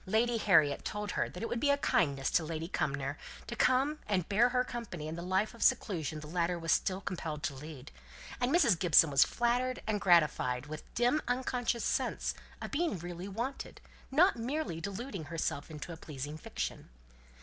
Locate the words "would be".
1.47-1.69